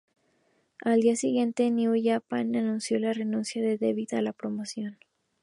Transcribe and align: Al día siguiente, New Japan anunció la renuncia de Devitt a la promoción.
Al 0.83 1.01
día 1.03 1.15
siguiente, 1.15 1.69
New 1.69 1.93
Japan 2.03 2.55
anunció 2.55 2.97
la 2.97 3.13
renuncia 3.13 3.61
de 3.61 3.77
Devitt 3.77 4.13
a 4.13 4.23
la 4.23 4.33
promoción. 4.33 4.97